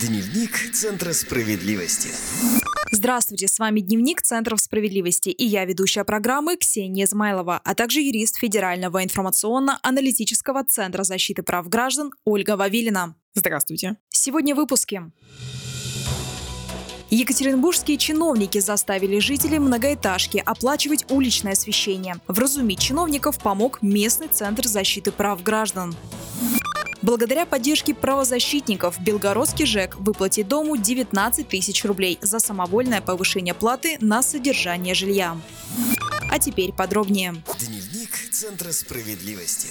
[0.00, 2.10] Дневник Центра справедливости.
[2.90, 8.36] Здравствуйте, с вами Дневник Центров справедливости и я ведущая программы Ксения Измайлова, а также юрист
[8.36, 13.14] Федерального информационно-аналитического Центра защиты прав граждан Ольга Вавилина.
[13.34, 13.96] Здравствуйте.
[14.10, 15.10] Сегодня в выпуске.
[17.08, 22.16] Екатеринбургские чиновники заставили жителей многоэтажки оплачивать уличное освещение.
[22.28, 25.96] Вразумить чиновников помог местный Центр защиты прав граждан.
[27.06, 34.24] Благодаря поддержке правозащитников Белгородский ЖЭК выплатит дому 19 тысяч рублей за самовольное повышение платы на
[34.24, 35.40] содержание жилья.
[36.28, 37.36] А теперь подробнее.
[37.60, 39.68] Дневник Центра справедливости.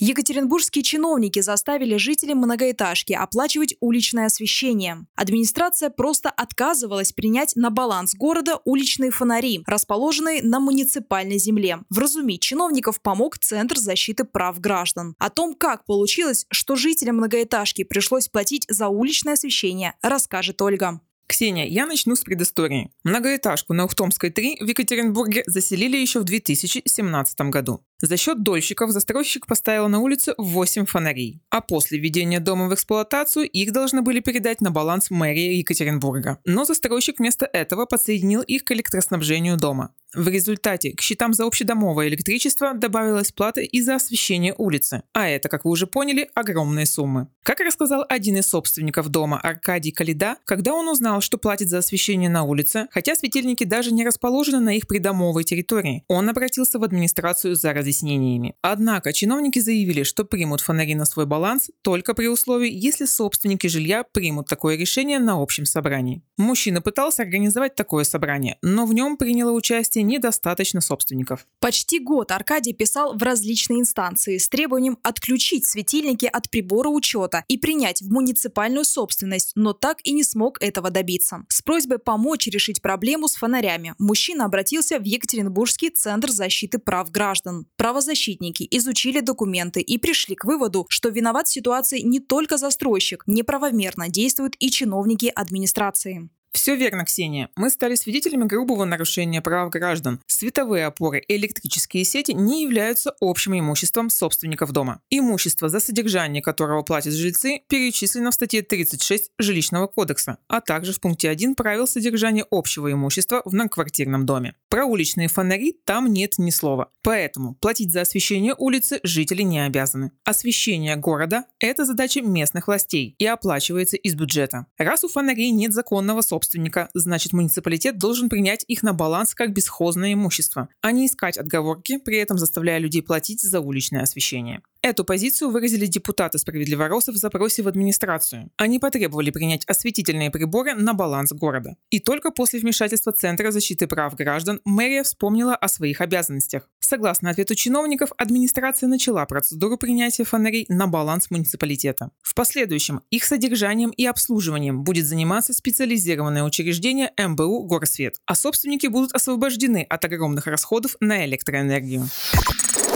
[0.00, 5.06] Екатеринбургские чиновники заставили жителей многоэтажки оплачивать уличное освещение.
[5.14, 11.80] Администрация просто отказывалась принять на баланс города уличные фонари, расположенные на муниципальной земле.
[11.90, 15.14] Вразумить чиновников помог Центр защиты прав граждан.
[15.18, 21.02] О том, как получилось, что жителям многоэтажки пришлось платить за уличное освещение, расскажет Ольга.
[21.30, 22.90] Ксения, я начну с предыстории.
[23.04, 27.84] Многоэтажку на Ухтомской 3 в Екатеринбурге заселили еще в 2017 году.
[28.00, 33.48] За счет дольщиков застройщик поставил на улице 8 фонарей, а после введения дома в эксплуатацию
[33.48, 36.38] их должны были передать на баланс мэрии Екатеринбурга.
[36.44, 39.94] Но застройщик вместо этого подсоединил их к электроснабжению дома.
[40.14, 45.04] В результате к счетам за общедомовое электричество добавилась плата и за освещение улицы.
[45.12, 47.28] А это, как вы уже поняли, огромные суммы.
[47.44, 52.28] Как рассказал один из собственников дома Аркадий Калида, когда он узнал, что платит за освещение
[52.28, 57.54] на улице, хотя светильники даже не расположены на их придомовой территории, он обратился в администрацию
[57.54, 58.56] за разъяснениями.
[58.62, 64.02] Однако чиновники заявили, что примут фонари на свой баланс только при условии, если собственники жилья
[64.02, 66.22] примут такое решение на общем собрании.
[66.36, 71.46] Мужчина пытался организовать такое собрание, но в нем приняло участие власти недостаточно собственников.
[71.60, 77.58] Почти год Аркадий писал в различные инстанции с требованием отключить светильники от прибора учета и
[77.58, 81.44] принять в муниципальную собственность, но так и не смог этого добиться.
[81.48, 87.66] С просьбой помочь решить проблему с фонарями мужчина обратился в Екатеринбургский центр защиты прав граждан.
[87.76, 94.08] Правозащитники изучили документы и пришли к выводу, что виноват в ситуации не только застройщик, неправомерно
[94.08, 96.30] действуют и чиновники администрации.
[96.52, 97.48] Все верно, Ксения.
[97.56, 100.20] Мы стали свидетелями грубого нарушения прав граждан.
[100.26, 105.00] Световые опоры и электрические сети не являются общим имуществом собственников дома.
[105.10, 111.00] Имущество, за содержание которого платят жильцы, перечислено в статье 36 Жилищного кодекса, а также в
[111.00, 114.54] пункте 1 правил содержания общего имущества в многоквартирном доме.
[114.68, 116.90] Про уличные фонари там нет ни слова.
[117.02, 120.12] Поэтому платить за освещение улицы жители не обязаны.
[120.24, 124.66] Освещение города– это задача местных властей и оплачивается из бюджета.
[124.78, 129.52] Раз у фонарей нет законного собственника, собственника, значит муниципалитет должен принять их на баланс как
[129.52, 134.62] бесхозное имущество, а не искать отговорки, при этом заставляя людей платить за уличное освещение.
[134.82, 138.50] Эту позицию выразили депутаты справедливоросов в запросе в администрацию.
[138.56, 141.76] Они потребовали принять осветительные приборы на баланс города.
[141.90, 146.70] И только после вмешательства Центра защиты прав граждан мэрия вспомнила о своих обязанностях.
[146.78, 152.10] Согласно ответу чиновников, администрация начала процедуру принятия фонарей на баланс муниципалитета.
[152.22, 159.12] В последующем их содержанием и обслуживанием будет заниматься специализированное учреждение МБУ «Горсвет», а собственники будут
[159.12, 162.08] освобождены от огромных расходов на электроэнергию.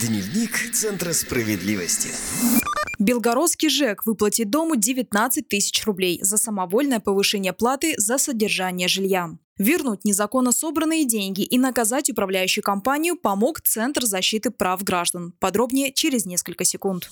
[0.00, 1.65] Дневник Центра справедливости.
[3.00, 9.30] Белгородский ЖЭК выплатит дому 19 тысяч рублей за самовольное повышение платы за содержание жилья.
[9.58, 15.32] Вернуть незаконно собранные деньги и наказать управляющую компанию помог Центр защиты прав граждан.
[15.40, 17.10] Подробнее через несколько секунд.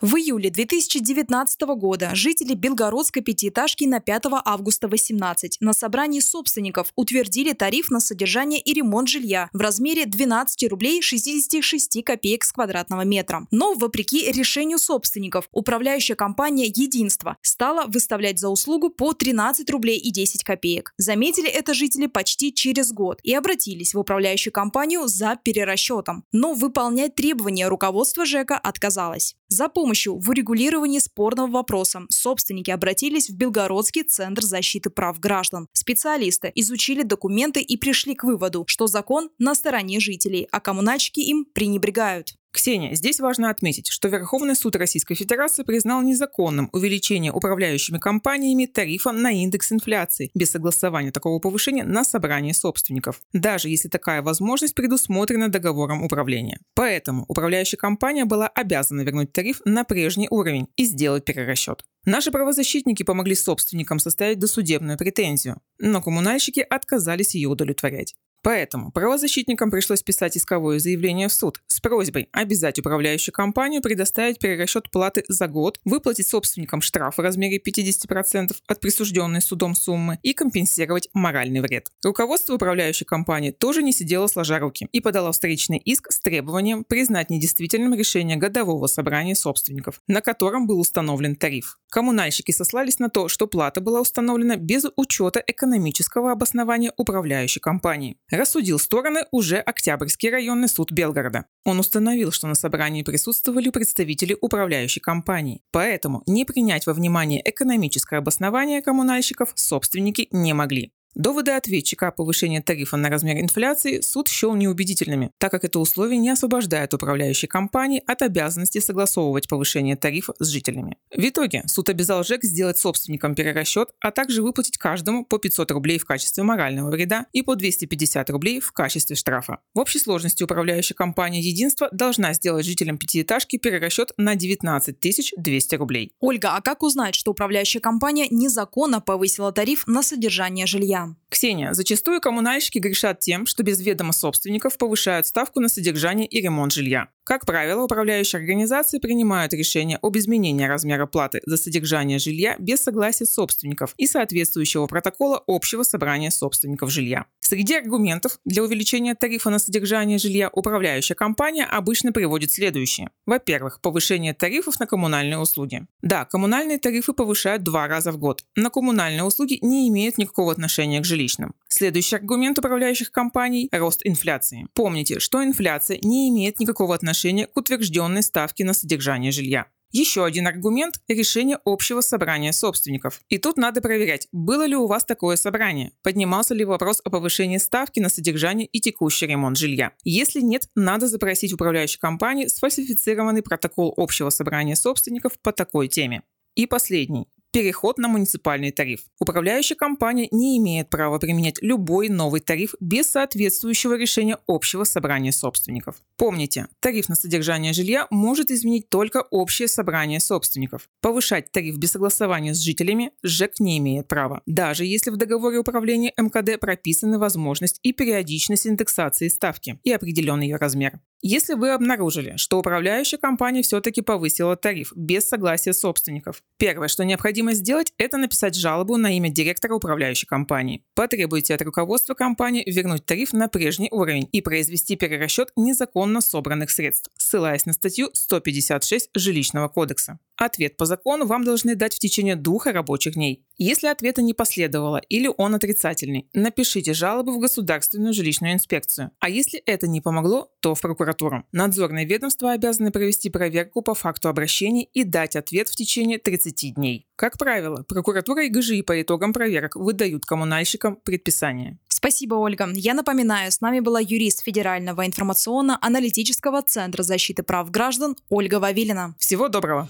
[0.00, 7.52] В июле 2019 года жители Белгородской пятиэтажки на 5 августа 18 на собрании собственников утвердили
[7.52, 13.48] тариф на содержание и ремонт жилья в размере 12 рублей 66 копеек с квадратного метра.
[13.50, 20.12] Но, вопреки решению собственников, управляющая компания «Единство» стала выставлять за услугу по 13 рублей и
[20.12, 20.94] 10 копеек.
[20.96, 26.22] Заметили это жители почти через год и обратились в управляющую компанию за перерасчетом.
[26.30, 29.34] Но выполнять требования руководства ЖЭКа отказалось.
[29.48, 35.66] За помощью в урегулировании спорного вопроса собственники обратились в Белгородский центр защиты прав граждан.
[35.72, 41.46] Специалисты изучили документы и пришли к выводу, что закон на стороне жителей, а коммунальщики им
[41.46, 42.34] пренебрегают.
[42.50, 49.12] Ксения, здесь важно отметить, что Верховный суд Российской Федерации признал незаконным увеличение управляющими компаниями тарифа
[49.12, 55.48] на индекс инфляции без согласования такого повышения на собрании собственников, даже если такая возможность предусмотрена
[55.48, 56.58] договором управления.
[56.74, 61.84] Поэтому управляющая компания была обязана вернуть тариф на прежний уровень и сделать перерасчет.
[62.06, 68.14] Наши правозащитники помогли собственникам составить досудебную претензию, но коммунальщики отказались ее удовлетворять.
[68.42, 74.90] Поэтому правозащитникам пришлось писать исковое заявление в суд с просьбой обязать управляющую компанию предоставить перерасчет
[74.90, 81.08] платы за год, выплатить собственникам штраф в размере 50% от присужденной судом суммы и компенсировать
[81.12, 81.88] моральный вред.
[82.04, 87.30] Руководство управляющей компании тоже не сидело сложа руки и подало встречный иск с требованием признать
[87.30, 91.78] недействительным решение годового собрания собственников, на котором был установлен тариф.
[91.90, 98.18] Коммунальщики сослались на то, что плата была установлена без учета экономического обоснования управляющей компании.
[98.38, 101.46] Рассудил стороны уже Октябрьский районный суд Белгорода.
[101.64, 105.62] Он установил, что на собрании присутствовали представители управляющей компании.
[105.72, 110.92] Поэтому не принять во внимание экономическое обоснование коммунальщиков собственники не могли.
[111.14, 116.18] Доводы ответчика о повышении тарифа на размер инфляции суд счел неубедительными, так как это условие
[116.18, 120.96] не освобождает управляющие компании от обязанности согласовывать повышение тарифа с жителями.
[121.14, 125.98] В итоге суд обязал ЖЭК сделать собственникам перерасчет, а также выплатить каждому по 500 рублей
[125.98, 129.58] в качестве морального вреда и по 250 рублей в качестве штрафа.
[129.74, 134.96] В общей сложности управляющая компания «Единство» должна сделать жителям пятиэтажки перерасчет на 19
[135.36, 136.12] 200 рублей.
[136.20, 140.97] Ольга, а как узнать, что управляющая компания незаконно повысила тариф на содержание жилья?
[141.28, 146.72] Ксения, зачастую коммунальщики грешат тем, что без ведома собственников повышают ставку на содержание и ремонт
[146.72, 147.08] жилья.
[147.28, 153.26] Как правило, управляющие организации принимают решение об изменении размера платы за содержание жилья без согласия
[153.26, 157.26] собственников и соответствующего протокола общего собрания собственников жилья.
[157.40, 163.10] Среди аргументов для увеличения тарифа на содержание жилья управляющая компания обычно приводит следующее.
[163.26, 165.86] Во-первых, повышение тарифов на коммунальные услуги.
[166.00, 168.42] Да, коммунальные тарифы повышают два раза в год.
[168.56, 171.54] На коммунальные услуги не имеют никакого отношения к жилищным.
[171.68, 174.66] Следующий аргумент управляющих компаний– рост инфляции.
[174.72, 179.66] Помните, что инфляция не имеет никакого отношения к утвержденной ставке на содержание жилья.
[179.90, 183.22] Еще один аргумент– решение общего собрания собственников.
[183.30, 187.56] И тут надо проверять, было ли у вас такое собрание, поднимался ли вопрос о повышении
[187.56, 189.92] ставки на содержание и текущий ремонт жилья.
[190.04, 196.22] Если нет, надо запросить управляющей компании сфальсифицированный протокол общего собрания собственников по такой теме.
[196.54, 199.00] И последний переход на муниципальный тариф.
[199.20, 205.96] Управляющая компания не имеет права применять любой новый тариф без соответствующего решения общего собрания собственников.
[206.16, 210.88] Помните, тариф на содержание жилья может изменить только общее собрание собственников.
[211.00, 216.12] Повышать тариф без согласования с жителями ЖЭК не имеет права, даже если в договоре управления
[216.16, 221.00] МКД прописаны возможность и периодичность индексации ставки и определен ее размер.
[221.20, 227.37] Если вы обнаружили, что управляющая компания все-таки повысила тариф без согласия собственников, первое, что необходимо
[227.52, 230.84] сделать, это написать жалобу на имя директора управляющей компании.
[230.94, 237.10] Потребуйте от руководства компании вернуть тариф на прежний уровень и произвести перерасчет незаконно собранных средств,
[237.16, 240.18] ссылаясь на статью 156 Жилищного кодекса.
[240.38, 243.44] Ответ по закону вам должны дать в течение двух рабочих дней.
[243.56, 249.10] Если ответа не последовало или он отрицательный, напишите жалобу в Государственную жилищную инспекцию.
[249.18, 251.44] А если это не помогло, то в прокуратуру.
[251.50, 257.08] Надзорные ведомства обязаны провести проверку по факту обращения и дать ответ в течение 30 дней.
[257.16, 261.78] Как правило, прокуратура и ГЖИ по итогам проверок выдают коммунальщикам предписание.
[261.88, 262.68] Спасибо, Ольга.
[262.74, 269.16] Я напоминаю, с нами была юрист Федерального информационно-аналитического центра защиты прав граждан Ольга Вавилина.
[269.18, 269.88] Всего доброго!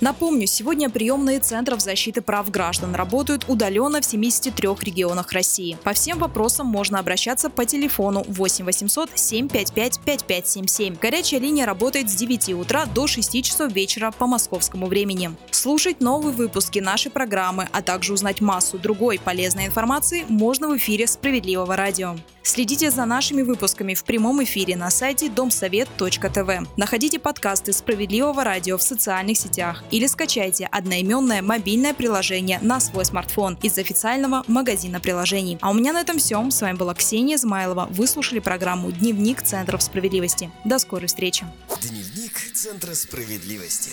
[0.00, 5.76] Напомню, сегодня приемные центров защиты прав граждан работают удаленно в 73 регионах России.
[5.82, 10.96] По всем вопросам можно обращаться по телефону 8 800 755 5577.
[11.00, 15.32] Горячая линия работает с 9 утра до 6 часов вечера по московскому времени.
[15.50, 21.08] Слушать новые выпуски нашей программы, а также узнать массу другой полезной информации можно в эфире
[21.08, 22.14] «Справедливого радио».
[22.48, 26.66] Следите за нашими выпусками в прямом эфире на сайте домсовет.тв.
[26.78, 33.58] Находите подкасты «Справедливого радио» в социальных сетях или скачайте одноименное мобильное приложение на свой смартфон
[33.62, 35.58] из официального магазина приложений.
[35.60, 36.42] А у меня на этом все.
[36.50, 37.86] С вами была Ксения Измайлова.
[37.90, 40.50] Вы слушали программу «Дневник Центров справедливости».
[40.64, 41.44] До скорой встречи.
[41.82, 43.90] Дневник Центра справедливости.